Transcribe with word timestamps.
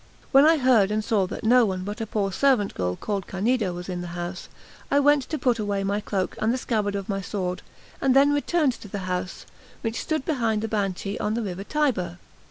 When 0.31 0.47
I 0.47 0.57
heard 0.57 0.89
and 0.89 1.05
saw 1.05 1.27
that 1.27 1.43
no 1.43 1.63
one 1.63 1.83
but 1.83 2.01
a 2.01 2.07
poor 2.07 2.31
servant 2.31 2.73
girl 2.73 2.95
called 2.95 3.27
Canida 3.27 3.71
was 3.71 3.87
in 3.87 4.01
the 4.01 4.07
house, 4.17 4.49
I 4.89 4.99
went 4.99 5.21
to 5.29 5.37
put 5.37 5.59
away 5.59 5.83
my 5.83 5.99
cloak 6.01 6.35
and 6.41 6.51
the 6.51 6.57
scabbard 6.57 6.95
of 6.95 7.07
my 7.07 7.21
sword, 7.21 7.61
and 8.01 8.15
then 8.15 8.33
returned 8.33 8.73
to 8.73 8.87
the 8.87 8.97
house, 9.05 9.45
which 9.81 10.01
stood 10.01 10.25
behind 10.25 10.63
the 10.63 10.67
Banchi 10.67 11.19
on 11.19 11.35
the 11.35 11.43
river 11.43 11.63
Tiber. 11.63 12.17